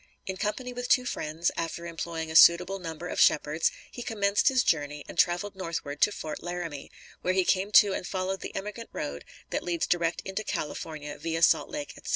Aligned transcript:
In 0.25 0.35
company 0.35 0.73
with 0.73 0.89
two 0.89 1.05
friends, 1.05 1.51
after 1.55 1.85
employing 1.85 2.31
a 2.31 2.35
suitable 2.35 2.79
number 2.79 3.07
of 3.07 3.19
shepherds, 3.21 3.69
he 3.91 4.01
commenced 4.01 4.47
his 4.47 4.63
journey 4.63 5.05
and 5.07 5.15
traveled 5.15 5.55
northward 5.55 6.01
to 6.01 6.11
Fort 6.11 6.41
Laramie, 6.41 6.89
where 7.21 7.35
he 7.35 7.45
came 7.45 7.71
to 7.73 7.93
and 7.93 8.07
followed 8.07 8.39
the 8.41 8.55
emigrant 8.55 8.89
road 8.93 9.25
that 9.51 9.61
leads 9.61 9.85
direct 9.85 10.23
into 10.25 10.43
California 10.43 11.19
via 11.19 11.43
Salt 11.43 11.69
Lake, 11.69 11.91
etc. 11.91 12.09